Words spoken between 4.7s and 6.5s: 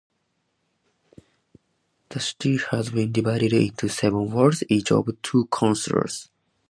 of two councillors.